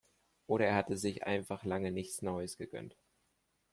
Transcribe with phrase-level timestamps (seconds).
[0.47, 2.97] Oder er hatte sich einfach lange nichts Neues gegönnt.